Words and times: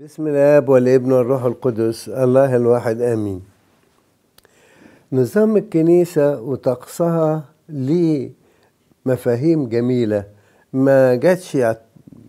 بسم 0.00 0.26
الآب 0.26 0.68
والابن 0.68 1.12
والروح 1.12 1.44
القدس 1.44 2.08
الله 2.08 2.56
الواحد 2.56 3.00
آمين. 3.00 3.42
نظام 5.12 5.56
الكنيسة 5.56 6.40
وطقسها 6.40 7.44
ليه 7.68 8.30
مفاهيم 9.06 9.68
جميلة 9.68 10.24
ما 10.72 11.14
جاتش 11.14 11.58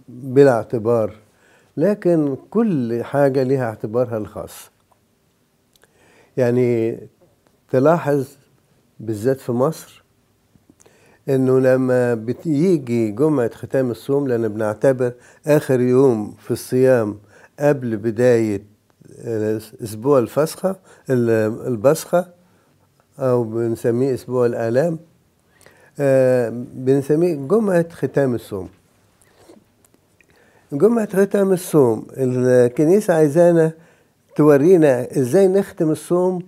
بلا 0.09 0.51
اعتبار 0.51 1.13
لكن 1.77 2.35
كل 2.51 3.03
حاجة 3.03 3.43
ليها 3.43 3.65
اعتبارها 3.65 4.17
الخاص. 4.17 4.71
يعني 6.37 6.99
تلاحظ 7.69 8.27
بالذات 8.99 9.39
في 9.39 9.51
مصر 9.51 10.03
إنه 11.29 11.59
لما 11.59 12.13
بتيجي 12.13 13.11
جمعة 13.11 13.49
ختام 13.53 13.91
الصوم 13.91 14.27
لأن 14.27 14.47
بنعتبر 14.47 15.11
آخر 15.47 15.79
يوم 15.79 16.31
في 16.39 16.51
الصيام 16.51 17.17
قبل 17.59 17.97
بداية 17.97 18.61
أسبوع 19.83 20.19
الفسخة 20.19 20.75
البسخة 21.09 22.27
أو 23.19 23.43
بنسميه 23.43 24.13
أسبوع 24.13 24.45
الآلام. 24.45 24.99
بنسميه 26.73 27.35
جمعة 27.35 27.89
ختام 27.89 28.35
الصوم. 28.35 28.69
جمعة 30.71 31.25
ختام 31.25 31.53
الصوم 31.53 32.07
الكنيسة 32.17 33.13
عايزانا 33.13 33.71
تورينا 34.35 35.07
إزاي 35.17 35.47
نختم 35.47 35.91
الصوم 35.91 36.43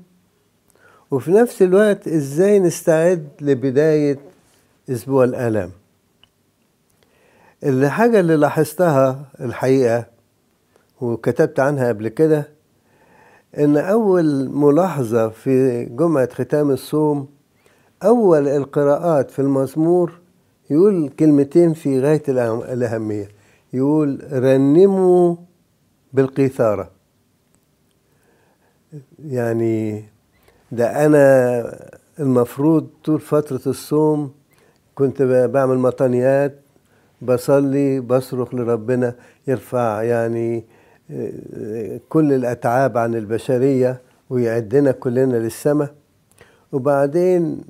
وفي 1.12 1.32
نفس 1.32 1.62
الوقت 1.62 2.08
إزاي 2.08 2.60
نستعد 2.60 3.28
لبداية 3.42 4.20
أسبوع 4.90 5.24
الآلام. 5.24 5.72
الحاجة 7.64 8.20
اللي 8.20 8.36
لاحظتها 8.36 9.26
الحقيقة 9.40 10.06
وكتبت 11.02 11.60
عنها 11.60 11.88
قبل 11.88 12.08
كده 12.08 12.48
إن 13.58 13.78
أول 13.78 14.50
ملاحظة 14.50 15.30
في 15.30 15.86
جمعة 15.86 16.30
ختام 16.34 16.72
الصوم 16.72 17.28
أول 18.04 18.48
القراءات 18.48 19.32
في 19.32 19.40
المزمور 19.40 20.20
يقول 20.70 21.10
كلمتين 21.10 21.74
في 21.74 22.00
غاية 22.00 22.24
الأهمية. 22.74 23.28
يقول 23.74 24.28
رنموا 24.32 25.36
بالقيثارة. 26.14 26.92
يعني 29.26 30.04
ده 30.72 31.06
أنا 31.06 31.64
المفروض 32.20 32.88
طول 33.04 33.20
فترة 33.20 33.62
الصوم 33.68 34.32
كنت 34.96 35.22
بعمل 35.22 35.78
مطنيات 35.78 36.60
بصلي 37.22 38.00
بصرخ 38.00 38.56
لربنا 38.56 39.16
يرفع 39.48 40.04
يعني 40.04 40.64
كل 42.10 42.34
الأتعاب 42.34 42.98
عن 42.98 43.16
البشرية 43.16 44.02
ويعدنا 44.30 44.92
كلنا 44.92 45.36
للسماء 45.38 45.94
وبعدين 46.72 47.62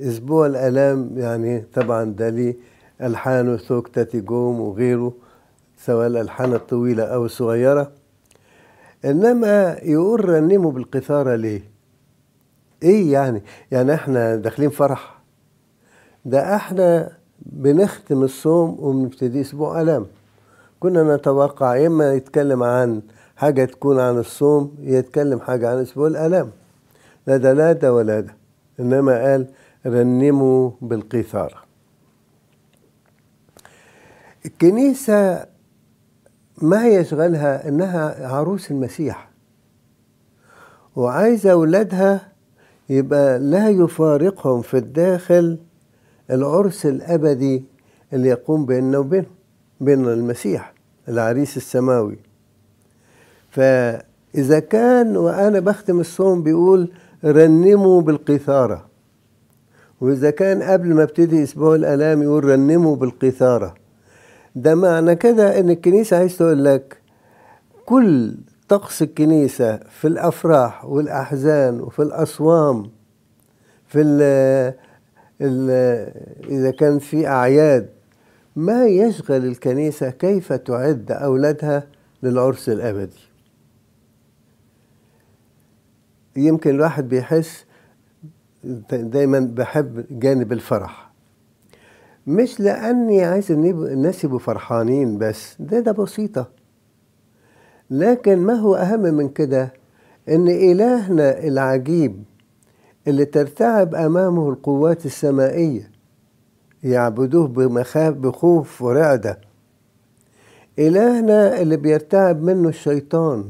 أسبوع 0.00 0.46
الآلام 0.46 1.10
يعني 1.18 1.60
طبعا 1.74 2.04
ده 2.04 2.28
ليه 2.28 2.56
ألحان 3.02 3.48
وثوك 3.48 3.88
تاتيجوم 3.88 4.60
وغيره 4.60 5.12
سواء 5.78 6.06
الألحان 6.06 6.52
الطويلة 6.54 7.02
أو 7.04 7.24
الصغيرة 7.24 7.92
إنما 9.04 9.76
يقول 9.82 10.28
رنموا 10.28 10.72
بالقيثارة 10.72 11.34
ليه؟ 11.34 11.62
إيه 12.82 13.12
يعني؟ 13.12 13.42
يعني 13.70 13.94
إحنا 13.94 14.36
داخلين 14.36 14.70
فرح 14.70 15.18
ده 16.24 16.56
إحنا 16.56 17.12
بنختم 17.46 18.22
الصوم 18.22 18.76
وبنبتدي 18.80 19.40
أسبوع 19.40 19.80
آلام 19.80 20.06
كنا 20.80 21.16
نتوقع 21.16 21.86
إما 21.86 22.12
يتكلم 22.14 22.62
عن 22.62 23.02
حاجة 23.36 23.64
تكون 23.64 24.00
عن 24.00 24.18
الصوم 24.18 24.74
يتكلم 24.80 25.40
حاجة 25.40 25.70
عن 25.70 25.76
أسبوع 25.78 26.06
الآلام 26.06 26.50
لا 27.26 27.36
ده 27.36 27.52
لا 27.52 27.72
ده 27.72 27.94
ولا 27.94 28.20
ده 28.20 28.34
إنما 28.80 29.22
قال 29.22 29.46
رنموا 29.86 30.70
بالقيثارة 30.80 31.64
الكنيسة 34.46 35.46
ما 36.62 36.86
يشغلها 36.88 37.68
إنها 37.68 38.26
عروس 38.28 38.70
المسيح. 38.70 39.30
وعايزة 40.96 41.52
أولادها 41.52 42.28
يبقى 42.88 43.38
لا 43.38 43.68
يفارقهم 43.68 44.62
في 44.62 44.76
الداخل 44.76 45.58
العرس 46.30 46.86
الأبدي 46.86 47.64
اللي 48.12 48.28
يقوم 48.28 48.66
بيننا 48.66 48.98
وبينهم. 48.98 49.30
بين 49.80 50.08
المسيح 50.08 50.72
العريس 51.08 51.56
السماوي. 51.56 52.18
فإذا 53.50 54.58
كان 54.70 55.16
وأنا 55.16 55.60
بختم 55.60 56.00
الصوم 56.00 56.42
بيقول 56.42 56.90
رنموا 57.24 58.02
بالقيثارة. 58.02 58.86
وإذا 60.00 60.30
كان 60.30 60.62
قبل 60.62 60.94
ما 60.94 61.02
ابتدي 61.02 61.42
أسبوع 61.42 61.74
الآلام 61.74 62.22
يقول 62.22 62.44
رنموا 62.44 62.96
بالقيثارة. 62.96 63.74
ده 64.56 64.74
معنى 64.74 65.16
كده 65.16 65.60
إن 65.60 65.70
الكنيسة 65.70 66.16
عايز 66.16 66.36
تقول 66.36 66.64
لك 66.64 66.96
كل 67.86 68.34
طقس 68.68 69.02
الكنيسة 69.02 69.76
في 69.76 70.08
الأفراح 70.08 70.84
والأحزان 70.84 71.80
وفي 71.80 72.02
الأصوام 72.02 72.90
في 73.88 74.00
ال 74.00 74.22
ال 75.40 75.70
إذا 76.50 76.70
كان 76.70 76.98
في 76.98 77.26
أعياد 77.28 77.88
ما 78.56 78.86
يشغل 78.86 79.44
الكنيسة 79.44 80.10
كيف 80.10 80.52
تعد 80.52 81.12
أولادها 81.12 81.86
للعرس 82.22 82.68
الأبدي؟ 82.68 83.20
يمكن 86.36 86.70
الواحد 86.70 87.08
بيحس 87.08 87.64
دايما 88.92 89.40
بحب 89.40 90.04
جانب 90.10 90.52
الفرح. 90.52 91.10
مش 92.26 92.60
لأني 92.60 93.24
عايز 93.24 93.50
الناس 93.50 94.24
يبقوا 94.24 94.38
فرحانين 94.38 95.18
بس 95.18 95.56
ده 95.58 95.80
ده 95.80 95.92
بسيطة. 95.92 96.48
لكن 97.90 98.38
ما 98.38 98.54
هو 98.54 98.74
أهم 98.74 99.00
من 99.00 99.28
كده؟ 99.28 99.72
إن 100.28 100.48
إلهنا 100.48 101.38
العجيب 101.44 102.24
اللي 103.08 103.24
ترتعب 103.24 103.94
أمامه 103.94 104.48
القوات 104.50 105.06
السمائية. 105.06 105.93
يعبدوه 106.84 107.48
بمخاف 107.48 108.14
بخوف 108.14 108.82
ورعدة. 108.82 109.38
إلهنا 110.78 111.60
اللي 111.60 111.76
بيرتعب 111.76 112.42
منه 112.42 112.68
الشيطان. 112.68 113.44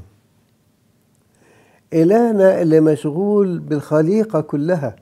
إلهنا 1.93 2.63
اللي 2.63 2.81
مشغول 2.81 3.59
بالخليقة 3.59 4.41
كلها 4.41 4.97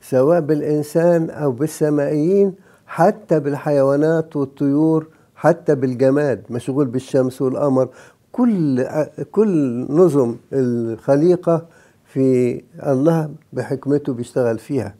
سواء 0.00 0.40
بالإنسان 0.40 1.30
أو 1.30 1.52
بالسمائيين 1.52 2.54
حتى 2.86 3.40
بالحيوانات 3.40 4.36
والطيور 4.36 5.06
حتى 5.36 5.74
بالجماد 5.74 6.42
مشغول 6.50 6.86
بالشمس 6.86 7.42
والقمر. 7.42 7.88
كل 8.32 8.86
كل 9.32 9.86
نظم 9.90 10.36
الخليقة 10.52 11.66
في 12.04 12.60
الله 12.86 13.30
بحكمته 13.52 14.12
بيشتغل 14.12 14.58
فيها. 14.58 14.94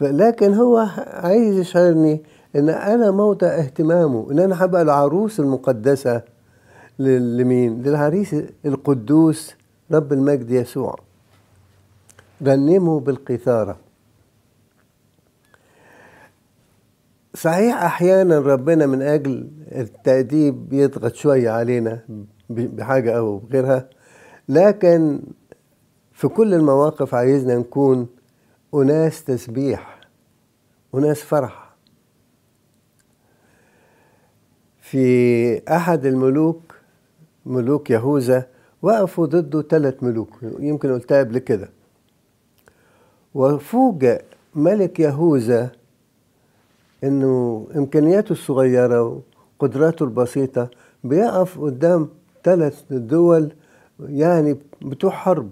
لكن 0.00 0.54
هو 0.54 0.86
عايز 1.06 1.58
يشعرني 1.58 2.22
إن 2.56 2.68
أنا 2.68 3.10
موضع 3.10 3.46
اهتمامه 3.48 4.30
إن 4.32 4.38
أنا 4.38 4.64
هبقى 4.64 4.82
العروس 4.82 5.40
المقدسة 5.40 6.22
لمين؟ 6.98 7.82
للعريس 7.82 8.36
القدوس 8.66 9.54
رب 9.92 10.12
المجد 10.12 10.50
يسوع. 10.50 10.96
رنموا 12.42 13.00
بالقيثارة 13.00 13.76
صحيح 17.34 17.82
أحيانا 17.82 18.38
ربنا 18.38 18.86
من 18.86 19.02
أجل 19.02 19.50
التأديب 19.72 20.72
يضغط 20.72 21.14
شوية 21.14 21.50
علينا 21.50 22.00
بحاجة 22.50 23.18
أو 23.18 23.42
غيرها 23.52 23.88
لكن 24.48 25.20
في 26.12 26.28
كل 26.28 26.54
المواقف 26.54 27.14
عايزنا 27.14 27.56
نكون 27.58 28.06
أناس 28.74 29.24
تسبيح 29.24 30.00
أناس 30.94 31.22
فرح. 31.22 31.70
في 34.80 35.62
أحد 35.76 36.06
الملوك 36.06 36.74
ملوك 37.46 37.90
يهوذا 37.90 38.46
وقفوا 38.82 39.26
ضده 39.26 39.62
ثلاث 39.62 40.02
ملوك 40.02 40.38
يمكن 40.42 40.92
قلتها 40.92 41.18
قبل 41.18 41.38
كده. 41.38 41.68
وفوجئ 43.34 44.22
ملك 44.54 45.00
يهوذا 45.00 45.72
إنه 47.04 47.66
إمكانياته 47.76 48.32
الصغيرة 48.32 49.22
وقدراته 49.58 50.04
البسيطة 50.04 50.70
بيقف 51.04 51.60
قدام 51.60 52.08
ثلاث 52.44 52.84
دول 52.90 53.52
يعني 54.00 54.58
بتوع 54.82 55.10
حرب. 55.10 55.50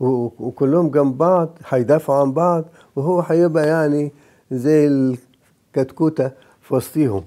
وكلهم 0.00 0.90
جنب 0.90 1.18
بعض 1.18 1.58
هيدافعوا 1.68 2.20
عن 2.20 2.32
بعض 2.32 2.64
وهو 2.96 3.20
هيبقى 3.20 3.66
يعني 3.68 4.12
زي 4.50 4.86
الكتكوتة 4.86 6.30
في 6.60 6.74
وسطيهم. 6.74 7.24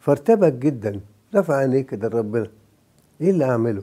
فارتبك 0.00 0.52
جدا 0.52 1.00
رفع 1.34 1.56
عينيه 1.56 1.80
كده 1.80 2.08
لربنا 2.08 2.46
إيه 3.20 3.30
اللي 3.30 3.44
أعمله؟ 3.44 3.82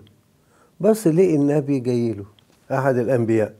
بص 0.79 1.07
لقي 1.07 1.35
النبي 1.35 1.79
جاي 1.79 2.13
له 2.13 2.25
أحد 2.71 2.97
الأنبياء. 2.97 3.53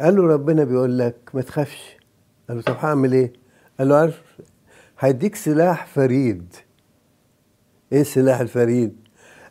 قال 0.00 0.16
له 0.16 0.22
ربنا 0.26 0.64
بيقول 0.64 0.98
لك 0.98 1.16
ما 1.34 1.42
تخافش. 1.42 1.96
قال 2.48 2.56
له 2.56 2.62
طب 2.62 2.76
هعمل 2.80 3.12
إيه؟ 3.12 3.32
قال 3.78 3.88
له 3.88 3.96
عارف 3.96 4.22
هيديك 5.00 5.34
سلاح 5.34 5.86
فريد. 5.86 6.54
إيه 7.92 8.00
السلاح 8.00 8.40
الفريد؟ 8.40 8.96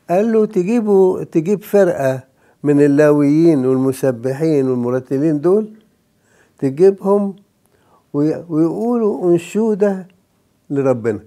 قال 0.10 0.32
له 0.32 0.46
تجيبوا 0.46 1.24
تجيب 1.24 1.64
فرقة 1.64 2.29
من 2.64 2.82
اللاويين 2.82 3.66
والمسبحين 3.66 4.70
والمرتلين 4.70 5.42
دول 5.42 5.74
تجيبهم 6.58 7.36
ويقولوا 8.14 9.32
أنشودة 9.32 10.08
لربنا. 10.70 11.20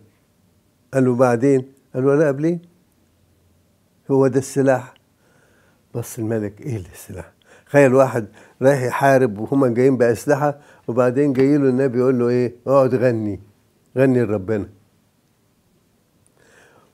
قال 0.94 1.04
له 1.04 1.14
بعدين؟ 1.14 1.64
قال 1.94 2.04
له 2.04 2.14
لا 2.14 2.28
قبلين. 2.28 2.60
هو 4.10 4.26
ده 4.26 4.38
السلاح. 4.38 4.94
بص 5.94 6.18
الملك 6.18 6.60
إيه 6.60 6.76
السلاح؟ 6.92 7.32
تخيل 7.66 7.94
واحد 7.94 8.26
رايح 8.62 8.82
يحارب 8.82 9.38
وهما 9.38 9.68
جايين 9.68 9.96
بأسلحة 9.96 10.58
وبعدين 10.88 11.32
جاي 11.32 11.58
له 11.58 11.68
النبي 11.68 11.98
يقول 11.98 12.18
له 12.18 12.28
إيه؟ 12.28 12.54
اقعد 12.66 12.94
غني 12.94 13.40
غني 13.98 14.22
لربنا. 14.22 14.68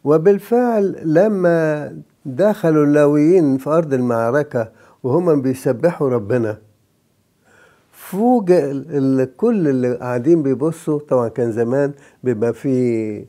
وبالفعل 0.04 0.96
لما 1.04 1.96
دخلوا 2.36 2.84
اللاويين 2.84 3.58
في 3.58 3.70
أرض 3.70 3.92
المعركة 3.94 4.68
وهم 5.02 5.42
بيسبحوا 5.42 6.08
ربنا. 6.08 6.58
فوجئ 7.92 9.26
كل 9.36 9.68
اللي 9.68 9.94
قاعدين 9.94 10.42
بيبصوا 10.42 10.98
طبعا 11.08 11.28
كان 11.28 11.52
زمان 11.52 11.92
بيبقى 12.24 12.52
في 12.54 13.24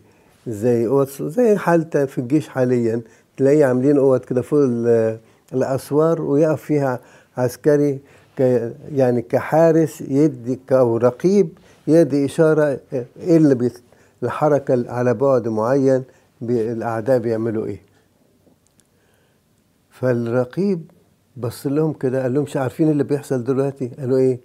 زي 0.48 0.88
أوض 0.88 1.08
زي 1.22 1.56
حالته 1.58 2.06
في 2.06 2.18
الجيش 2.18 2.48
حاليا 2.48 3.02
تلاقيه 3.38 3.66
عاملين 3.66 3.98
أوض 3.98 4.20
كده 4.20 4.42
فوق 4.42 4.60
الأسوار 5.54 6.22
ويقف 6.22 6.62
فيها 6.62 7.00
عسكري 7.38 8.00
يعني 8.96 9.22
كحارس 9.22 10.02
يدي 10.02 10.60
أو 10.72 10.98
رقيب 10.98 11.50
يدي 11.88 12.26
إشارة 12.26 12.80
إيه 12.94 13.38
اللي 13.38 13.72
الحركة 14.24 14.92
على 14.92 15.14
بعد 15.14 15.48
معين 15.48 16.04
الأعداء 16.42 17.20
بيعملوا 17.20 17.66
إيه. 17.66 17.89
فالرقيب 20.00 20.92
بص 21.38 21.68
لهم 21.68 21.94
كده 21.94 22.22
قال 22.22 22.34
لهم 22.34 22.44
مش 22.44 22.58
عارفين 22.58 22.90
اللي 22.90 23.04
بيحصل 23.04 23.44
دلوقتي؟ 23.44 23.88
قالوا 23.88 24.18
إيه؟ 24.18 24.40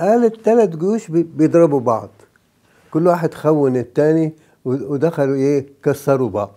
قال 0.00 0.24
الثلاث 0.24 0.76
جيوش 0.76 1.10
بيضربوا 1.10 1.80
بعض. 1.80 2.08
كل 2.90 3.06
واحد 3.06 3.34
خون 3.34 3.76
التاني 3.76 4.32
ودخلوا 4.64 5.34
إيه؟ 5.34 5.66
كسروا 5.82 6.28
بعض. 6.28 6.54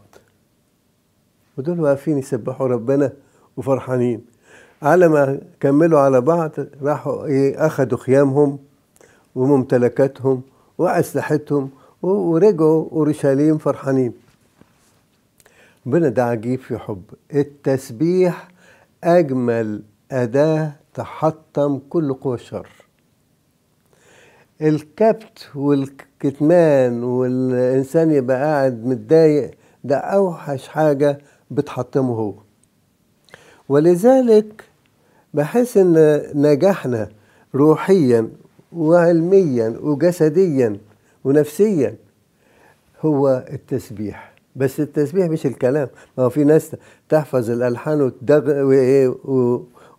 ودول 1.58 1.80
واقفين 1.80 2.18
يسبحوا 2.18 2.68
ربنا 2.68 3.12
وفرحانين. 3.58 4.22
على 4.82 5.08
ما 5.08 5.40
كملوا 5.60 6.00
على 6.00 6.22
بعض 6.22 6.52
راحوا 6.82 7.26
إيه؟ 7.26 7.66
أخدوا 7.66 7.98
خيامهم 7.98 8.60
وممتلكاتهم 9.36 10.42
وأسلحتهم 10.78 11.70
ورجعوا 12.02 12.90
أورشليم 12.92 13.58
فرحانين. 13.58 14.14
ربنا 15.88 16.10
ده 16.10 16.26
عجيب 16.26 16.60
في 16.60 16.78
حب. 16.78 17.04
التسبيح 17.36 18.48
أجمل 19.04 19.84
أداة 20.12 20.72
تحطم 20.94 21.80
كل 21.90 22.14
قوى 22.14 22.36
الشر 22.36 22.70
الكبت 24.62 25.50
والكتمان 25.56 27.04
والإنسان 27.04 28.12
يبقى 28.12 28.38
قاعد 28.42 28.86
متضايق 28.86 29.52
ده 29.84 29.98
أوحش 29.98 30.68
حاجة 30.68 31.20
بتحطمه 31.52 32.14
هو. 32.14 32.34
ولذلك 33.70 34.64
بحس 35.34 35.78
إن 35.78 36.22
نجاحنا 36.36 37.10
روحيا 37.56 38.30
وعلميا 38.74 39.70
وجسديا 39.82 40.78
ونفسيا 41.24 41.96
هو 43.02 43.46
التسبيح. 43.54 44.31
بس 44.56 44.80
التسبيح 44.80 45.30
مش 45.30 45.46
الكلام. 45.46 45.88
ما 46.18 46.24
هو 46.24 46.30
في 46.30 46.44
ناس 46.44 46.76
تحفظ 47.10 47.50
الألحان 47.52 48.02
وتدغ... 48.02 48.74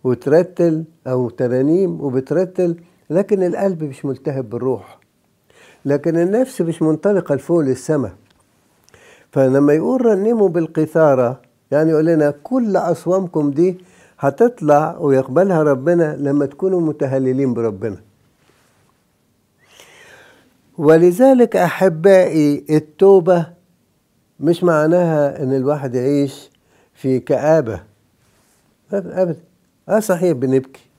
وترتل 0.03 0.83
أو 1.07 1.29
ترانيم 1.29 2.01
وبترتل 2.01 2.75
لكن 3.09 3.43
القلب 3.43 3.83
مش 3.83 4.05
ملتهب 4.05 4.49
بالروح. 4.49 4.99
لكن 5.85 6.17
النفس 6.17 6.61
مش 6.61 6.81
منطلقة 6.81 7.35
لفوق 7.35 7.59
للسماء. 7.59 8.11
فلما 9.31 9.73
يقول 9.73 10.05
رنموا 10.05 10.49
بالقيثارة 10.49 11.41
يعني 11.71 11.91
يقول 11.91 12.05
لنا 12.05 12.33
كل 12.43 12.77
أصوامكم 12.77 13.51
دي 13.51 13.77
هتطلع 14.19 14.97
ويقبلها 14.99 15.63
ربنا 15.63 16.15
لما 16.19 16.45
تكونوا 16.45 16.81
متهللين 16.81 17.53
بربنا. 17.53 17.97
ولذلك 20.77 21.55
أحبائي 21.55 22.65
التوبة 22.69 23.47
مش 24.39 24.63
معناها 24.63 25.43
إن 25.43 25.53
الواحد 25.55 25.95
يعيش 25.95 26.49
في 26.93 27.19
كآبة. 27.19 27.83
أبدا. 28.93 29.35
آه 29.89 29.99
صحيح 29.99 30.31
بنبكي. 30.31 30.89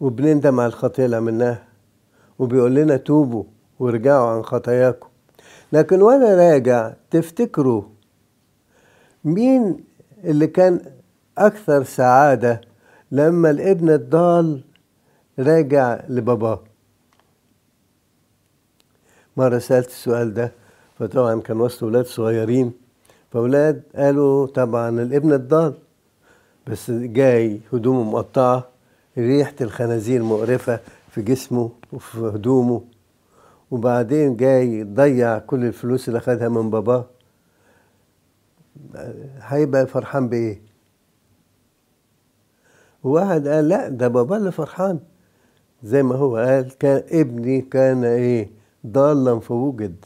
وبنندم 0.00 0.60
على 0.60 0.66
الخطية 0.68 1.04
اللي 1.04 1.16
عملناها. 1.16 1.64
وبيقول 2.38 2.74
لنا 2.74 2.96
توبوا 2.96 3.44
وارجعوا 3.78 4.28
عن 4.30 4.42
خطاياكم. 4.42 5.08
لكن 5.72 6.02
وأنا 6.02 6.34
راجع 6.34 6.92
تفتكروا 7.10 7.82
مين 9.24 9.84
اللي 10.24 10.46
كان 10.46 10.80
أكثر 11.38 11.82
سعادة 11.84 12.60
لما 13.12 13.50
الابن 13.50 13.90
الضال 13.90 14.64
راجع 15.38 16.00
لباباه؟ 16.08 16.62
مرة 19.36 19.58
سألت 19.58 19.88
السؤال 19.88 20.34
ده. 20.34 20.52
فطبعا 21.02 21.40
كان 21.40 21.60
وسط 21.60 21.82
ولاد 21.82 22.06
صغيرين 22.06 22.72
فأولاد 23.30 23.82
قالوا 23.94 24.46
طبعا 24.46 24.88
الابن 25.02 25.32
الضال 25.32 25.74
بس 26.66 26.90
جاي 26.90 27.60
هدومه 27.72 28.02
مقطعة 28.02 28.68
ريحة 29.18 29.54
الخنازير 29.60 30.22
مقرفة 30.22 30.80
في 31.10 31.22
جسمه 31.22 31.70
وفي 31.92 32.18
هدومه 32.18 32.82
وبعدين 33.70 34.36
جاي 34.36 34.82
ضيع 34.84 35.38
كل 35.38 35.64
الفلوس 35.64 36.08
اللي 36.08 36.20
خدها 36.20 36.48
من 36.48 36.70
باباه. 36.70 37.06
هيبقى 39.40 39.86
فرحان 39.86 40.28
بإيه؟ 40.28 40.62
وواحد 43.04 43.48
قال 43.48 43.68
لا 43.68 43.88
ده 43.88 44.08
بابا 44.08 44.36
اللي 44.36 44.52
فرحان. 44.52 45.00
زي 45.82 46.02
ما 46.02 46.14
هو 46.14 46.36
قال 46.36 46.78
كان 46.78 47.02
ابني 47.20 47.60
كان 47.60 48.04
إيه؟ 48.04 48.50
ضالا 48.86 49.40
فوجد 49.40 50.04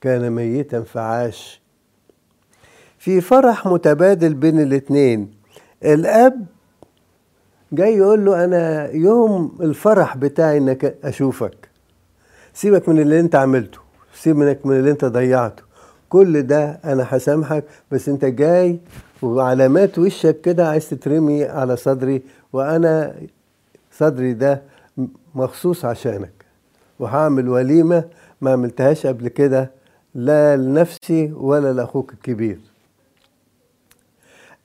كان 0.00 0.30
ميتا 0.30 0.82
فعاش. 0.82 1.60
في 2.98 3.20
فرح 3.20 3.66
متبادل 3.66 4.34
بين 4.34 4.60
الاتنين. 4.60 5.30
الأب 5.84 6.46
جاي 7.72 7.96
يقول 7.96 8.24
له 8.24 8.44
أنا 8.44 8.90
يوم 8.90 9.58
الفرح 9.60 10.16
بتاعي 10.16 10.58
إنك 10.58 10.84
أشوفك. 11.04 11.68
سيبك 12.54 12.88
من 12.88 12.98
اللي 13.00 13.20
أنت 13.20 13.34
عملته 13.34 13.78
سيبك 14.14 14.66
من 14.66 14.76
اللي 14.76 14.90
أنت 14.90 15.04
ضيعته. 15.04 15.62
كل 16.08 16.42
ده 16.42 16.80
أنا 16.84 17.06
هسامحك 17.08 17.64
بس 17.90 18.08
أنت 18.08 18.24
جاي 18.24 18.78
وعلامات 19.22 19.98
وشك 19.98 20.40
كده 20.40 20.68
عايز 20.68 20.88
تترمي 20.88 21.44
على 21.44 21.76
صدري 21.76 22.22
وأنا 22.52 23.14
صدري 23.92 24.32
ده 24.32 24.62
مخصوص 25.34 25.84
عشانك. 25.84 26.44
وهعمل 26.98 27.48
وليمة 27.48 28.04
ما 28.40 28.52
عملتهاش 28.52 29.06
قبل 29.06 29.28
كده. 29.28 29.77
لا 30.14 30.56
لنفسي 30.56 31.32
ولا 31.32 31.72
لأخوك 31.72 32.12
الكبير. 32.12 32.58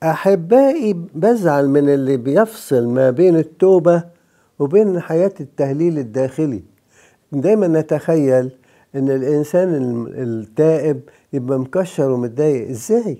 أحبائي 0.02 0.92
بزعل 1.14 1.68
من 1.68 1.88
اللي 1.88 2.16
بيفصل 2.16 2.88
ما 2.88 3.10
بين 3.10 3.36
التوبة 3.36 4.04
وبين 4.58 5.00
حياة 5.00 5.32
التهليل 5.40 5.98
الداخلي. 5.98 6.62
دايما 7.32 7.66
نتخيل 7.68 8.50
إن 8.94 9.10
الإنسان 9.10 9.68
التائب 10.16 11.00
يبقى 11.32 11.60
مكشر 11.60 12.10
ومتضايق. 12.10 12.68
إزاي؟ 12.70 13.18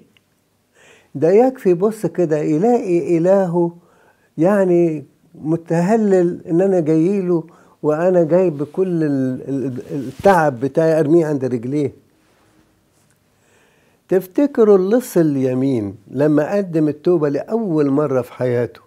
ده 1.14 1.30
يكفي 1.30 1.74
بص 1.74 2.06
كده 2.06 2.38
يلاقي 2.38 3.18
إلهه 3.18 3.76
يعني 4.38 5.04
متهلل 5.34 6.40
إن 6.50 6.60
أنا 6.60 6.80
جاي 6.80 7.20
له 7.20 7.44
وأنا 7.82 8.24
جاي 8.24 8.50
بكل 8.50 8.98
التعب 9.90 10.60
بتاعي 10.60 11.00
أرميه 11.00 11.26
عند 11.26 11.44
رجليه. 11.44 12.03
تفتكروا 14.18 14.76
اللص 14.78 15.16
اليمين 15.16 15.96
لما 16.10 16.56
قدم 16.56 16.88
التوبة 16.88 17.28
لأول 17.28 17.90
مرة 17.90 18.22
في 18.22 18.32
حياته 18.32 18.80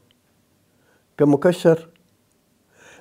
كان 1.18 1.30
مكشر؟ 1.30 1.88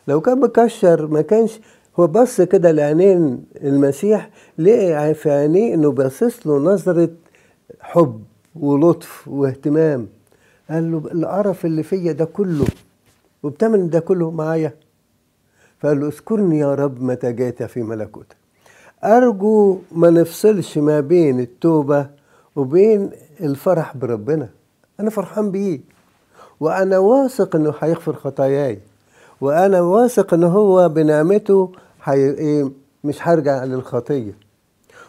لو 0.09 0.21
كان 0.21 0.40
مكشر 0.40 1.06
ما 1.06 1.23
كانش 1.23 1.61
هو 2.00 2.06
بص 2.06 2.40
كده 2.40 2.71
لعينين 2.71 3.45
المسيح 3.62 4.30
لقي 4.59 5.14
في 5.14 5.30
عينيه 5.30 5.75
إنه 5.75 5.90
باصص 5.92 6.47
له 6.47 6.59
نظرة 6.59 7.11
حب 7.80 8.23
ولطف 8.56 9.28
واهتمام. 9.28 10.09
قال 10.71 10.92
له 10.92 10.99
القرف 11.12 11.64
اللي 11.66 11.83
فيا 11.83 12.12
ده 12.12 12.25
كله 12.25 12.66
وبتعمل 13.42 13.90
ده 13.90 14.00
كله 14.00 14.30
معايا؟ 14.30 14.75
فقال 15.80 16.00
له 16.00 16.06
اذكرني 16.09 16.59
يا 16.59 16.75
رب 16.75 17.02
متى 17.02 17.33
جئت 17.33 17.62
في 17.62 17.83
ملكوتك. 17.83 18.37
أرجو 19.05 19.79
ما 19.93 20.11
نفصلش 20.11 20.79
ما 20.79 21.00
بين 21.00 21.41
التوبة 21.41 22.07
وبين 22.57 23.11
الفرح 23.41 23.97
بربنا. 23.97 24.49
أنا 25.00 25.11
فرحان 25.11 25.50
بيه. 25.50 25.81
وأنا 26.61 26.99
واثق 26.99 27.57
إنه 27.57 27.75
هيغفر 27.81 28.12
خطاياي. 28.12 28.79
وأنا 29.41 29.81
واثق 29.81 30.35
إن 30.35 30.45
هو 30.45 30.88
بنعمته 30.88 31.73
حي... 32.00 32.31
إيه 32.31 32.71
مش 33.05 33.29
هرجع 33.29 33.65
للخطية. 33.65 34.33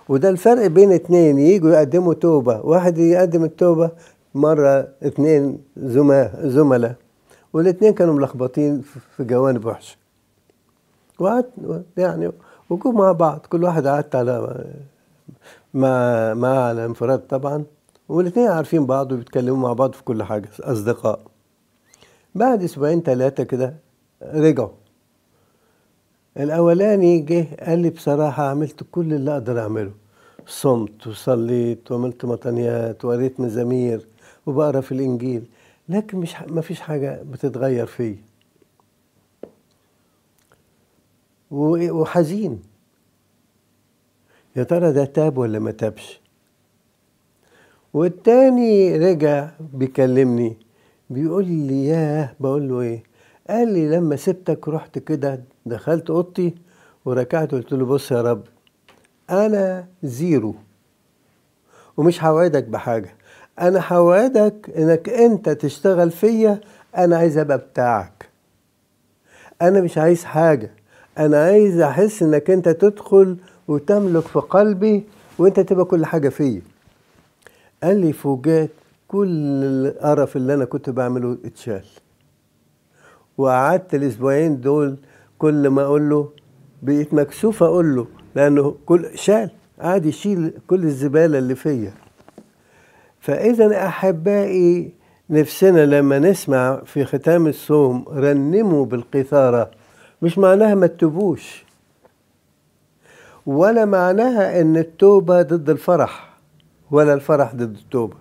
وده 0.09 0.29
الفرق 0.29 0.67
بين 0.67 0.91
اتنين 0.91 1.39
يجوا 1.39 1.71
يقدموا 1.71 2.13
توبة. 2.13 2.61
واحد 2.61 2.97
يقدم 2.97 3.43
التوبة 3.43 3.91
مرة 4.35 4.87
اتنين 5.03 5.59
زملاء. 6.43 6.95
والاتنين 7.53 7.93
كانوا 7.93 8.13
ملخبطين 8.13 8.81
في 9.17 9.23
جوانب 9.23 9.65
وحشة. 9.65 9.97
وقعدت 11.19 11.49
يعني 11.97 12.31
وجوا 12.69 12.91
مع 12.91 13.11
بعض 13.11 13.39
كل 13.49 13.63
واحد 13.63 13.87
قعدت 13.87 14.15
على 14.15 14.65
مع 15.73 16.33
مع 16.33 16.47
على 16.67 16.85
انفراد 16.85 17.19
طبعا. 17.19 17.63
والاتنين 18.09 18.47
عارفين 18.47 18.85
بعض 18.85 19.11
وبيتكلموا 19.11 19.57
مع 19.57 19.73
بعض 19.73 19.93
في 19.93 20.03
كل 20.03 20.23
حاجة 20.23 20.49
أصدقاء. 20.59 21.19
بعد 22.35 22.63
أسبوعين 22.63 23.01
ثلاثة 23.01 23.43
كده 23.43 23.73
رجعوا. 24.23 24.69
الأولاني 26.37 27.19
جه 27.19 27.45
قال 27.67 27.79
لي 27.79 27.89
بصراحة 27.89 28.43
عملت 28.49 28.83
كل 28.91 29.13
اللي 29.13 29.31
أقدر 29.33 29.59
أعمله. 29.59 29.91
صمت 30.47 31.07
وصليت 31.07 31.91
وعملت 31.91 32.25
مطنيات 32.25 33.05
وقريت 33.05 33.39
مزامير 33.39 34.07
وبقرا 34.45 34.81
في 34.81 34.91
الإنجيل 34.91 35.43
لكن 35.89 36.17
مش 36.17 36.35
ما 36.47 36.61
فيش 36.61 36.79
حاجة 36.79 37.21
بتتغير 37.31 37.85
فيا. 37.85 38.26
وحزين 41.51 42.61
يا 44.55 44.63
ترى 44.63 44.91
ده 44.91 45.05
تاب 45.05 45.37
ولا 45.37 45.59
ما 45.59 45.71
تابش؟ 45.71 46.21
والتاني 47.93 48.97
رجع 48.97 49.49
بيكلمني 49.73 50.57
بيقول 51.09 51.45
لي 51.47 51.85
ياه 51.87 52.33
بقول 52.39 52.69
له 52.69 52.81
إيه؟ 52.81 53.03
قال 53.49 53.73
لي 53.73 53.89
لما 53.89 54.15
سبتك 54.15 54.67
رحت 54.67 54.99
كده 54.99 55.43
دخلت 55.65 56.09
أوضتي 56.09 56.55
وركعت 57.05 57.51
قلت 57.51 57.71
له 57.73 57.85
بص 57.85 58.11
يا 58.11 58.21
رب 58.21 58.43
أنا 59.29 59.87
زيرو. 60.03 60.55
ومش 61.97 62.23
هوعدك 62.23 62.63
بحاجة 62.63 63.15
أنا 63.61 63.83
هوعدك 63.93 64.69
إنك 64.77 65.09
أنت 65.09 65.49
تشتغل 65.49 66.11
فيا 66.11 66.61
أنا 66.97 67.17
عايز 67.17 67.37
أبقى 67.37 67.57
بتاعك. 67.57 68.29
أنا 69.61 69.81
مش 69.81 69.97
عايز 69.97 70.23
حاجة. 70.23 70.71
أنا 71.17 71.43
عايز 71.43 71.79
أحس 71.79 72.23
إنك 72.23 72.49
أنت 72.49 72.69
تدخل 72.69 73.37
وتملك 73.67 74.23
في 74.23 74.39
قلبي 74.39 75.03
وأنت 75.39 75.59
تبقى 75.59 75.85
كل 75.85 76.05
حاجة 76.05 76.29
فيا. 76.29 76.61
قال 77.83 77.97
لي 77.97 78.13
فوجئت 78.13 78.69
كل 79.07 79.27
القرف 79.63 80.35
اللي 80.35 80.53
أنا 80.53 80.65
كنت 80.65 80.89
بعمله 80.89 81.37
اتشال. 81.45 81.85
وقعدت 83.37 83.95
الأسبوعين 83.95 84.61
دول 84.61 84.97
كل 85.37 85.67
ما 85.67 85.81
أقول 85.83 86.09
له 86.09 86.29
بقيت 86.81 87.13
مكسوف 87.13 87.63
أقول 87.63 87.95
له 87.95 88.07
لأنه 88.35 88.75
كل 88.85 89.09
شال. 89.15 89.49
قعد 89.81 90.05
يشيل 90.05 90.51
كل 90.67 90.83
الزبالة 90.83 91.37
اللي 91.37 91.55
فيا. 91.55 91.93
فإذا 93.19 93.87
أحبائي 93.87 94.91
نفسنا 95.29 95.85
لما 95.85 96.19
نسمع 96.19 96.81
في 96.85 97.05
ختام 97.05 97.47
الصوم 97.47 98.05
رنموا 98.09 98.85
بالقيثارة. 98.85 99.76
مش 100.21 100.37
معناها 100.37 100.75
ما 100.75 100.87
تتوبوش. 100.87 101.65
ولا 103.45 103.85
معناها 103.85 104.61
إن 104.61 104.77
التوبة 104.77 105.41
ضد 105.41 105.69
الفرح 105.69 106.33
ولا 106.91 107.13
الفرح 107.13 107.55
ضد 107.55 107.75
التوبة. 107.75 108.15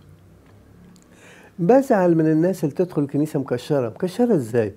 بزعل 1.58 2.14
من 2.14 2.26
الناس 2.26 2.64
اللي 2.64 2.74
تدخل 2.74 3.02
الكنيسة 3.02 3.40
مكشرة. 3.40 3.88
مكشرة 3.88 4.34
إزاي؟ 4.34 4.74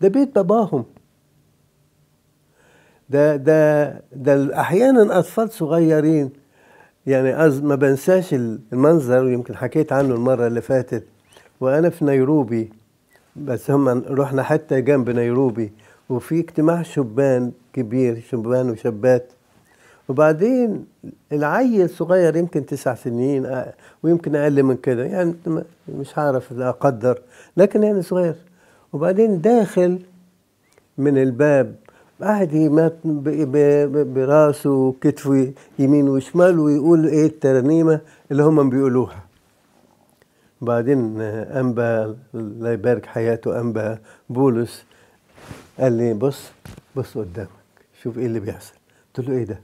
ده 0.00 0.08
بيت 0.08 0.34
باباهم. 0.34 0.84
ده 3.10 3.36
ده 3.36 3.88
ده 4.12 4.60
أحيانا 4.60 5.18
أطفال 5.18 5.50
صغيرين 5.50 6.30
يعني 7.06 7.46
أز 7.46 7.60
ما 7.60 7.74
بنساش 7.74 8.34
المنظر 8.34 9.24
ويمكن 9.24 9.56
حكيت 9.56 9.92
عنه 9.92 10.14
المرة 10.14 10.46
اللي 10.46 10.60
فاتت. 10.60 11.04
وأنا 11.60 11.90
في 11.90 12.04
نيروبي 12.04 12.72
بس 13.36 13.70
هم 13.70 13.88
رحنا 14.08 14.42
حتى 14.42 14.80
جنب 14.80 15.10
نيروبي. 15.10 15.72
وفي 16.10 16.40
اجتماع 16.40 16.82
شبان 16.82 17.52
كبير 17.72 18.22
شبان 18.30 18.70
وشابات. 18.70 19.32
وبعدين 20.08 20.86
العيل 21.32 21.90
صغير 21.90 22.36
يمكن 22.36 22.66
تسع 22.66 22.94
سنين 22.94 23.64
ويمكن 24.02 24.36
أقل 24.36 24.62
من 24.62 24.76
كده 24.76 25.04
يعني 25.04 25.34
مش 25.88 26.18
عارف 26.18 26.60
أقدر 26.60 27.18
لكن 27.56 27.82
يعني 27.82 28.02
صغير. 28.02 28.34
وبعدين 28.92 29.40
داخل 29.40 29.98
من 30.98 31.18
الباب 31.18 31.74
قاعد 32.22 32.52
يمات 32.52 32.94
براسه 34.14 34.70
وكتفه 34.70 35.52
يمين 35.78 36.08
وشمال 36.08 36.58
ويقول 36.58 37.06
إيه 37.06 37.26
الترنيمة 37.26 38.00
اللي 38.30 38.42
هم 38.42 38.70
بيقولوها. 38.70 39.24
بعدين 40.60 41.20
أنبا 41.20 42.16
الله 42.34 42.70
يبارك 42.70 43.06
حياته 43.06 43.60
أنبا 43.60 43.98
بولس 44.30 44.84
قال 45.80 45.92
لي 45.92 46.14
بص 46.14 46.42
بص 46.96 47.18
قدامك 47.18 47.48
شوف 48.02 48.18
إيه 48.18 48.26
اللي 48.26 48.40
بيحصل. 48.40 48.72
قلت 49.16 49.28
له 49.28 49.34
إيه 49.36 49.44
ده؟ 49.44 49.60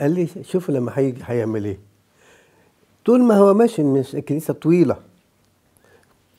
قال 0.00 0.10
لي 0.10 0.28
شوف 0.42 0.70
لما 0.70 0.92
هيجي 0.94 1.20
هيعمل 1.26 1.64
إيه. 1.64 1.78
طول 3.04 3.22
ما 3.22 3.34
هو 3.36 3.54
ماشي 3.54 3.82
مش 3.82 4.14
الكنيسة 4.16 4.54
طويلة. 4.54 4.96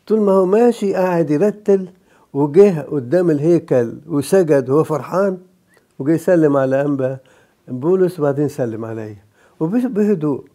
طول 0.08 0.22
ما 0.22 0.32
هو 0.32 0.46
ماشي 0.46 0.94
قاعد 0.94 1.30
يرتل 1.32 1.90
وجه 2.34 2.82
قدام 2.82 3.32
الهيكل 3.32 3.94
وسجد 4.08 4.70
وهو 4.70 4.84
فرحان 4.84 5.38
وجه 6.00 6.12
يسلم 6.12 6.58
على 6.58 6.82
أنبا. 6.82 7.18
بولس 7.68 8.20
وبعدين 8.20 8.48
سلم 8.48 8.86
عليا. 8.86 9.18
وبهدوء 9.60 10.46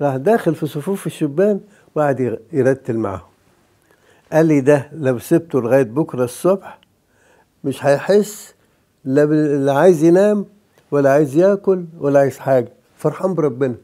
راح 0.00 0.16
داخل 0.16 0.54
في 0.54 0.66
صفوف 0.66 1.06
الشبان 1.06 1.60
وقعد 1.94 2.38
يرتل 2.52 2.96
معهم 2.96 3.20
قال 4.32 4.46
لي 4.46 4.60
ده 4.60 4.90
لو 4.92 5.18
سبته 5.18 5.60
لغاية 5.60 5.82
بكرة 5.82 6.24
الصبح 6.24 6.79
مش 7.64 7.84
هيحس 7.84 8.54
لا 9.04 9.24
لا 9.56 9.72
عايز 9.72 10.04
ينام 10.04 10.46
ولا 10.90 11.12
عايز 11.12 11.36
ياكل 11.36 11.84
ولا 11.98 12.20
عايز 12.20 12.38
حاجة. 12.38 12.72
فرحان 12.96 13.34
بربنا. 13.34 13.74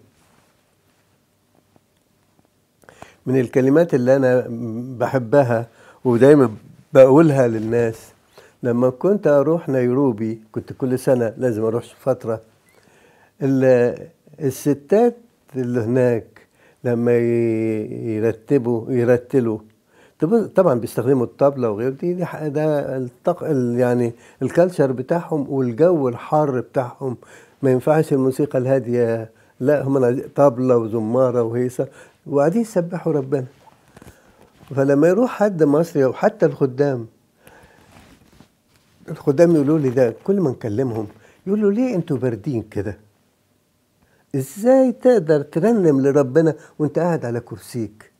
من 3.26 3.40
الكلمات 3.40 3.94
اللي 3.94 4.16
أنا 4.16 4.46
بحبها 4.98 5.66
ودايما 6.04 6.50
بقولها 6.92 7.48
للناس 7.48 7.96
لما 8.62 8.90
كنت 8.90 9.26
أروح 9.26 9.68
نيروبي 9.68 10.40
كنت 10.52 10.72
كل 10.72 10.98
سنة 10.98 11.34
لازم 11.38 11.64
أروح 11.64 11.84
فترة 12.00 12.40
الستات 14.40 15.16
اللي 15.56 15.80
هناك 15.80 16.26
لما 16.84 17.12
يرتبوا 18.16 18.92
يرتلوا 18.92 19.58
طبعا 20.54 20.74
بيستخدموا 20.80 21.24
الطبلة 21.26 21.70
وغير 21.70 21.90
دي, 21.90 22.14
ده 22.48 22.96
الطق 22.96 23.42
يعني 23.76 24.12
الكالتشر 24.42 24.92
بتاعهم 24.92 25.46
والجو 25.50 26.08
الحار 26.08 26.60
بتاعهم. 26.60 27.16
ما 27.62 27.70
ينفعش 27.70 28.12
الموسيقى 28.12 28.58
الهادية. 28.58 29.30
لا 29.60 29.82
هم 29.82 30.20
طبلة 30.34 30.76
وزمارة 30.76 31.42
وهيصة. 31.42 31.88
وقاعدين 32.26 32.62
يسبحوا 32.62 33.12
ربنا. 33.12 33.44
فلما 34.76 35.08
يروح 35.08 35.30
حد 35.30 35.62
مصري 35.62 36.04
أو 36.04 36.12
حتى 36.12 36.46
الخدام 36.46 37.06
الخدام 39.08 39.54
يقولوا 39.54 39.78
لي 39.78 39.90
ده 39.90 40.14
كل 40.24 40.40
ما 40.40 40.50
نكلمهم 40.50 41.06
يقولوا 41.46 41.72
ليه 41.72 41.94
أنتوا 41.94 42.16
باردين 42.16 42.62
كده؟ 42.62 42.96
إزاي 44.34 44.92
تقدر 44.92 45.42
ترنم 45.42 46.00
لربنا 46.00 46.54
وانت 46.78 46.98
قاعد 46.98 47.24
على 47.24 47.40
كرسيك؟ 47.40 48.10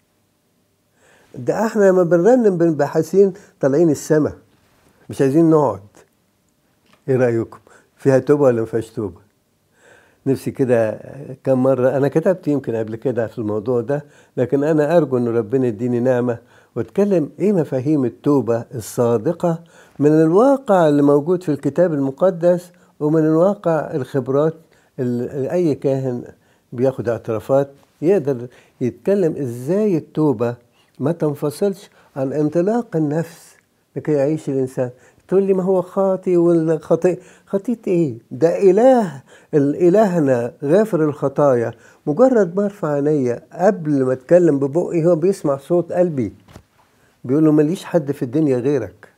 ده 1.35 1.66
إحنا 1.66 1.85
لما 1.90 2.02
بنرنم 2.02 2.59
بنبقى 2.59 2.88
طالعين 3.61 3.90
السما. 3.90 4.33
مش 5.11 5.21
عايزين 5.21 5.50
نقعد. 5.50 5.80
إيه 7.09 7.16
رأيكم؟ 7.16 7.59
فيها 7.97 8.18
توبة 8.18 8.42
ولا 8.42 8.61
ما 8.61 8.66
فيهاش 8.66 8.90
توبة؟ 8.90 9.21
نفسي 10.26 10.50
كده 10.50 10.99
كم 11.45 11.62
مرة 11.62 11.97
أنا 11.97 12.09
كتبت 12.09 12.49
يمكن 12.49 12.75
قبل 12.75 12.97
كده 12.97 13.26
في 13.26 13.38
الموضوع 13.38 13.80
ده 13.80 14.04
لكن 14.37 14.64
أنا 14.64 14.97
أرجو 14.97 15.16
إن 15.16 15.28
ربنا 15.28 15.66
يديني 15.66 16.00
نعمة 16.00 16.38
وأتكلم 16.76 17.30
إيه 17.38 17.52
مفاهيم 17.52 18.04
التوبة 18.04 18.64
الصادقة 18.75 19.61
من 19.99 20.12
الواقع 20.23 20.88
اللي 20.88 21.02
موجود 21.02 21.42
في 21.42 21.49
الكتاب 21.49 21.92
المقدس 21.95 22.71
ومن 23.00 23.21
الواقع 23.25 23.90
الخبرات 23.95 24.54
ال- 25.00 25.49
أي 25.49 25.75
كاهن 25.75 26.25
بياخد 26.73 27.09
اعترافات 27.09 27.68
يقدر 28.02 28.47
يتكلم 28.80 29.37
إزاي 29.37 29.97
التوبة 29.97 30.54
ما 30.99 31.12
تنفصلش 31.12 31.91
عن 32.17 32.33
انطلاق 32.33 32.97
النفس 32.97 33.57
لكي 33.97 34.12
يعيش 34.12 34.49
الإنسان. 34.49 34.91
تقول 35.29 35.43
لي 35.43 35.55
ما 35.55 35.62
هو 35.62 35.83
خاطي 35.83 36.37
والخطيئة 36.37 37.19
خطيئة 37.47 37.79
إيه؟ 37.87 38.15
ده 38.31 38.62
إله. 38.71 39.23
الإلهنا 39.55 40.53
غافر 40.65 41.05
الخطايا. 41.05 41.73
مجرد 42.07 42.57
ما 42.57 42.65
أرفع 42.65 42.88
عينيا 42.88 43.43
قبل 43.53 44.05
ما 44.05 44.12
أتكلم 44.12 44.59
ببقي 44.59 45.05
هو 45.07 45.17
بيسمع 45.17 45.57
صوت 45.57 45.93
قلبي. 45.93 46.33
بيقول 47.25 47.45
له 47.45 47.53
ماليش 47.53 47.85
حد 47.85 48.12
في 48.12 48.23
الدنيا 48.23 48.59
غيرك. 48.59 49.09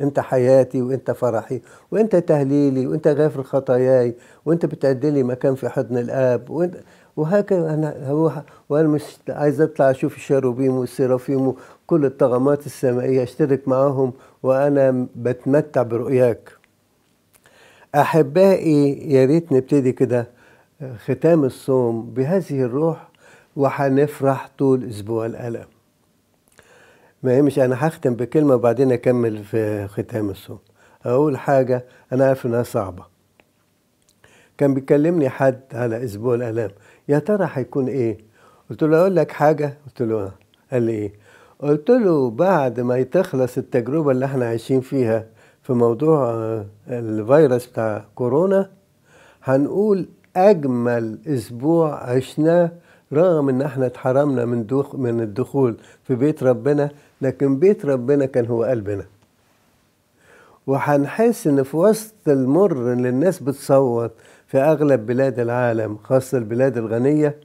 أنت 0.00 0.20
حياتي 0.20 0.82
وأنت 0.82 1.10
فرحي 1.10 1.60
وأنت 1.90 2.16
تهليلي 2.16 2.86
وأنت 2.86 3.08
غافر 3.08 3.42
خطاياي 3.42 4.14
وأنت 4.46 4.66
بتعدي 4.66 5.10
لي 5.10 5.22
مكان 5.22 5.54
في 5.54 5.68
حضن 5.68 5.98
الآب 5.98 6.50
وأنت 6.50 6.74
وهكذا 7.16 7.74
أنا 7.74 8.08
هو 8.08 8.32
وأنا 8.68 8.88
مش 8.88 9.02
عايز 9.28 9.60
أطلع 9.60 9.90
أشوف 9.90 10.16
الشيروبيم 10.16 10.72
والسيرافيم 10.72 11.46
وكل 11.48 12.04
الطغمات 12.04 12.66
السمائية 12.66 13.22
أشترك 13.22 13.68
معاهم 13.68 14.12
وأنا 14.42 15.06
بتمتع 15.16 15.82
برؤياك. 15.82 16.50
أحبائي 17.94 19.12
يا 19.12 19.24
ريت 19.24 19.52
نبتدي 19.52 19.92
كده 19.92 20.26
ختام 21.04 21.44
الصوم 21.44 22.10
بهذه 22.10 22.62
الروح 22.62 23.08
وهنفرح 23.56 24.50
طول 24.58 24.84
أسبوع 24.84 25.26
الألم. 25.26 25.66
ما 27.22 27.32
هي 27.32 27.42
مش 27.42 27.58
أنا 27.58 27.86
هختم 27.86 28.14
بكلمة 28.14 28.54
وبعدين 28.54 28.92
أكمل 28.92 29.44
في 29.44 29.88
ختام 29.88 30.30
الصوم. 30.30 30.58
أقول 31.04 31.38
حاجة 31.38 31.84
أنا 32.12 32.26
عارف 32.26 32.46
إنها 32.46 32.62
صعبة. 32.62 33.04
كان 34.58 34.74
بيكلمني 34.74 35.28
حد 35.28 35.60
على 35.72 36.04
أسبوع 36.04 36.34
الالام 36.34 36.70
يا 37.10 37.18
ترى 37.18 37.48
هيكون 37.52 37.88
إيه؟ 37.88 38.18
قلت 38.70 38.82
له 38.84 39.00
أقول 39.00 39.16
لك 39.16 39.32
حاجة. 39.32 39.74
قلت 39.86 40.02
له 40.02 40.16
آه. 40.22 40.32
قال 40.72 40.82
لي 40.82 40.92
إيه؟ 40.92 41.12
قلت 41.60 41.90
له 41.90 42.30
بعد 42.30 42.80
ما 42.80 43.02
تخلص 43.02 43.58
التجربة 43.58 44.10
اللي 44.10 44.24
إحنا 44.24 44.46
عايشين 44.46 44.80
فيها 44.80 45.26
في 45.62 45.72
موضوع 45.72 46.30
آه، 46.30 46.66
الفيروس 46.88 47.66
بتاع 47.66 48.04
كورونا 48.14 48.70
هنقول 49.44 50.08
أجمل 50.36 51.18
أسبوع 51.26 52.10
عشناه 52.10 52.70
رغم 53.12 53.48
إن 53.48 53.62
إحنا 53.62 53.86
اتحرمنا 53.86 54.44
من 54.44 54.66
دوخ 54.66 54.94
من 54.94 55.20
الدخول 55.20 55.76
في 56.04 56.14
بيت 56.14 56.42
ربنا 56.42 56.90
لكن 57.22 57.58
بيت 57.58 57.86
ربنا 57.86 58.26
كان 58.26 58.46
هو 58.46 58.64
قلبنا. 58.64 59.04
وهنحس 60.66 61.46
إن 61.46 61.62
في 61.62 61.76
وسط 61.76 62.14
المر 62.28 62.92
اللي 62.92 63.08
الناس 63.08 63.42
بتصوت 63.42 64.10
في 64.50 64.58
أغلب 64.58 65.06
بلاد 65.06 65.38
العالم 65.38 65.96
خاصة 66.04 66.38
البلاد 66.38 66.76
الغنية 66.78 67.36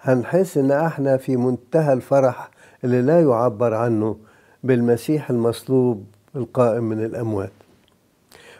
هنحس 0.00 0.58
إن 0.58 0.70
إحنا 0.70 1.16
في 1.16 1.36
منتهى 1.36 1.92
الفرح 1.92 2.50
اللي 2.84 3.02
لا 3.02 3.20
يعبر 3.22 3.74
عنه 3.74 4.16
بالمسيح 4.64 5.30
المصلوب 5.30 6.04
القائم 6.36 6.84
من 6.84 7.04
الأموات. 7.04 7.50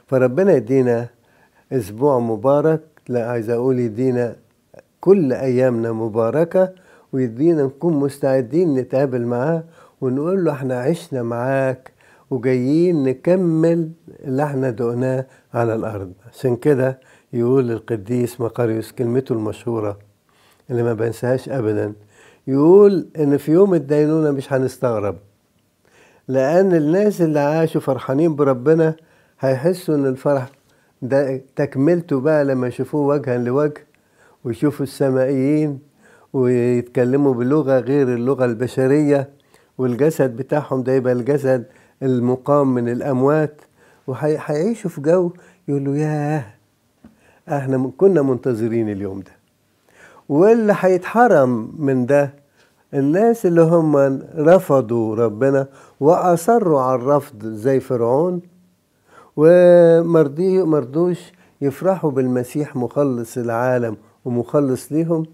فربنا 0.07 0.53
يدينا 0.53 1.09
أسبوع 1.73 2.19
مبارك. 2.19 2.81
لا 3.09 3.31
عايز 3.31 3.51
أقول 3.51 3.79
يدينا 3.79 4.37
كل 5.01 5.33
أيامنا 5.33 5.93
مباركة 5.93 6.73
ويدينا 7.13 7.63
نكون 7.63 7.93
مستعدين 7.95 8.75
نتقابل 8.75 9.27
معاه 9.27 9.65
ونقول 10.01 10.45
له 10.45 10.53
إحنا 10.53 10.81
عشنا 10.81 11.23
معاك 11.23 11.93
وجايين 12.31 13.05
نكمل 13.05 13.91
اللي 14.25 14.45
إحنا 14.45 14.71
دقناه 14.71 15.27
على 15.55 15.75
الأرض. 15.75 16.13
عشان 16.33 16.57
كده 16.57 16.99
يقول 17.33 17.71
القديس 17.71 18.41
مقاريوس 18.41 18.93
كلمته 18.93 19.33
المشهورة 19.33 19.99
اللي 20.71 20.83
ما 20.83 20.93
بنساهاش 20.93 21.49
ابدا. 21.49 21.93
يقول 22.47 23.07
إن 23.19 23.37
في 23.37 23.53
يوم 23.53 23.75
الدينونه 23.75 24.31
مش 24.31 24.53
هنستغرب 24.53 25.17
لأن 26.29 26.75
الناس 26.75 27.21
اللي 27.23 27.41
عاشوا 27.41 27.81
فرحانين 27.81 28.37
بربنا 28.37 28.95
هيحسوا 29.41 29.95
إن 29.95 30.07
الفرح 30.07 30.51
ده 31.03 31.41
تكملته 31.57 32.21
بقى 32.21 32.45
لما 32.45 32.69
يشوفوه 32.69 33.07
وجها 33.07 33.39
لوجه 33.39 33.87
ويشوفوا 34.45 34.83
السمائيين 34.87 35.79
ويتكلموا 36.33 37.35
بلغة 37.35 37.79
غير 37.81 38.15
اللغة 38.15 38.45
البشرية 38.45 39.29
والجسد 39.79 40.37
بتاعهم 40.37 40.83
ده 40.83 40.93
يبقى 40.93 41.13
الجسد 41.13 41.65
المقام 42.03 42.75
من 42.75 42.89
الأموات 42.89 43.61
وهيعيشوا 44.07 44.91
في 44.91 45.01
جو 45.01 45.33
يقولوا 45.69 45.97
ياه 45.97 46.45
إحنا 47.49 47.91
كنا 47.99 48.23
منتظرين 48.23 48.89
اليوم 48.89 49.21
ده. 49.21 49.33
واللي 50.29 50.75
هيتحرم 50.79 51.73
من 51.79 52.07
ده 52.07 52.35
الناس 52.95 53.47
اللي 53.47 53.63
هم 53.63 53.97
رفضوا 54.37 55.17
ربنا 55.17 55.67
وأصروا 56.01 56.81
على 56.81 56.95
الرفض 56.95 57.47
زي 57.47 57.81
فرعون 57.81 58.41
ومرضي 59.37 60.63
مرضوش 60.63 61.19
يفرحوا 61.61 62.11
بالمسيح 62.11 62.77
مخلص 62.77 63.39
العالم 63.39 63.97
ومخلص 64.25 64.93
ليهم. 64.93 65.27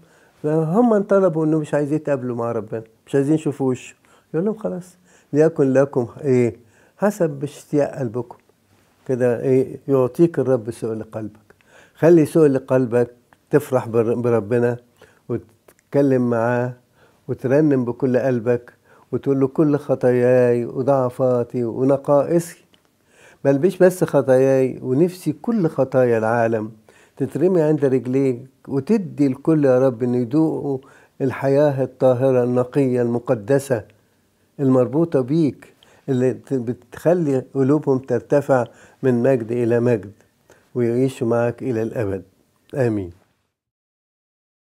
فهم 0.43 1.03
طلبوا 1.03 1.45
إنه 1.45 1.59
مش 1.59 1.73
عايزين 1.73 1.95
يتقابلوا 1.95 2.35
مع 2.35 2.51
ربنا 2.51 2.83
مش 3.07 3.15
عايزين 3.15 3.35
يشوفوا 3.35 3.69
وشه. 3.69 3.95
يقول 4.33 4.45
لهم 4.45 4.55
خلاص 4.57 4.97
ليكن 5.33 5.73
لكم 5.73 6.07
إيه؟ 6.21 6.55
حسب 6.97 7.43
اشتياق 7.43 7.99
قلبكم. 7.99 8.37
كده 9.07 9.41
إيه؟ 9.41 9.77
يعطيك 9.87 10.39
الرب 10.39 10.71
سؤل 10.71 11.03
قلبك. 11.03 11.48
خلي 11.99 12.25
سؤل 12.25 12.57
قلبك 12.57 13.11
تفرح 13.49 13.87
بر- 13.87 14.13
بربنا 14.15 14.77
وتتكلم 15.29 16.29
معاه 16.29 16.73
وترنم 17.27 17.85
بكل 17.85 18.17
قلبك 18.17 18.73
وتقول 19.11 19.39
له 19.39 19.47
كل 19.47 19.77
خطاياي 19.77 20.65
وضعفاتي 20.65 21.63
ونقائصي. 21.63 22.57
بل 23.45 23.59
مش 23.61 23.77
بس 23.77 24.03
خطاياي 24.03 24.79
ونفسي 24.83 25.31
كل 25.33 25.67
خطايا 25.67 26.17
العالم 26.17 26.71
تترمي 27.17 27.61
عند 27.61 27.85
رجليك 27.85 28.39
وتدي 28.67 29.27
الكل 29.27 29.65
يا 29.65 29.79
رب 29.79 30.03
ان 30.03 30.15
يذوقوا 30.15 30.77
الحياة 31.21 31.83
الطاهرة 31.83 32.43
النقية 32.43 33.01
المقدسة 33.01 33.83
المربوطة 34.59 35.21
بيك 35.21 35.73
اللي 36.09 36.33
بتخلي 36.51 37.43
قلوبهم 37.53 37.97
ترتفع 37.97 38.65
من 39.03 39.23
مجد 39.23 39.51
إلى 39.51 39.79
مجد. 39.79 40.11
ويعيشوا 40.75 41.27
معك 41.27 41.61
إلى 41.63 41.83
الأبد. 41.83 42.23
آمين. 42.75 43.18